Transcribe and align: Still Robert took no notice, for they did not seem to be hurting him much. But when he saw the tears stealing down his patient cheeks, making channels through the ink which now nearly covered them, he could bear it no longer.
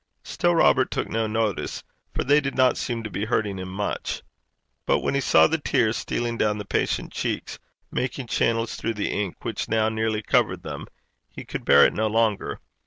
Still 0.23 0.55
Robert 0.55 0.89
took 0.89 1.07
no 1.09 1.27
notice, 1.27 1.83
for 2.15 2.23
they 2.23 2.41
did 2.41 2.55
not 2.55 2.75
seem 2.75 3.03
to 3.03 3.11
be 3.11 3.25
hurting 3.25 3.59
him 3.59 3.69
much. 3.71 4.23
But 4.87 5.01
when 5.01 5.13
he 5.13 5.21
saw 5.21 5.45
the 5.45 5.59
tears 5.59 5.95
stealing 5.95 6.39
down 6.39 6.57
his 6.57 6.65
patient 6.65 7.13
cheeks, 7.13 7.59
making 7.91 8.25
channels 8.25 8.75
through 8.77 8.95
the 8.95 9.11
ink 9.11 9.45
which 9.45 9.69
now 9.69 9.89
nearly 9.89 10.23
covered 10.23 10.63
them, 10.63 10.87
he 11.29 11.45
could 11.45 11.65
bear 11.65 11.85
it 11.85 11.93
no 11.93 12.07
longer. 12.07 12.59